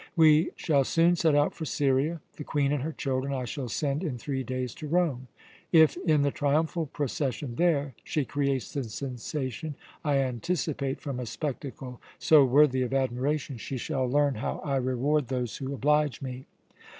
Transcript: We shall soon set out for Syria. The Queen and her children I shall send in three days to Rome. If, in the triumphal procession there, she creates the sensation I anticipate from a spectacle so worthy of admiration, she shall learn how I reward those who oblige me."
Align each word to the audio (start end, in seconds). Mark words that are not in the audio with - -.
We 0.15 0.49
shall 0.55 0.83
soon 0.83 1.15
set 1.15 1.35
out 1.35 1.53
for 1.53 1.63
Syria. 1.63 2.21
The 2.37 2.43
Queen 2.43 2.71
and 2.71 2.81
her 2.81 2.91
children 2.91 3.31
I 3.35 3.45
shall 3.45 3.69
send 3.69 4.03
in 4.03 4.17
three 4.17 4.43
days 4.43 4.73
to 4.81 4.87
Rome. 4.87 5.27
If, 5.71 5.95
in 5.95 6.23
the 6.23 6.31
triumphal 6.31 6.87
procession 6.87 7.53
there, 7.53 7.93
she 8.03 8.25
creates 8.25 8.71
the 8.73 8.85
sensation 8.85 9.75
I 10.03 10.17
anticipate 10.17 10.99
from 11.01 11.19
a 11.19 11.27
spectacle 11.27 12.01
so 12.17 12.43
worthy 12.45 12.81
of 12.81 12.95
admiration, 12.95 13.57
she 13.59 13.77
shall 13.77 14.09
learn 14.09 14.33
how 14.33 14.59
I 14.65 14.77
reward 14.77 15.27
those 15.27 15.57
who 15.57 15.71
oblige 15.71 16.19
me." 16.19 16.47